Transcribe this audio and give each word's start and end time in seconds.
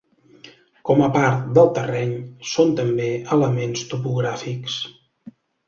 Com 0.89 1.03
a 1.07 1.09
part 1.17 1.43
del 1.57 1.69
terreny, 1.75 2.15
són 2.53 2.73
també 2.81 3.13
elements 3.39 3.87
topogràfics. 3.95 4.83